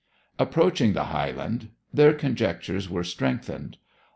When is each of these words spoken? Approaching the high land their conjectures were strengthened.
Approaching 0.39 0.93
the 0.93 1.03
high 1.13 1.29
land 1.29 1.69
their 1.93 2.11
conjectures 2.11 2.89
were 2.89 3.03
strengthened. 3.03 3.77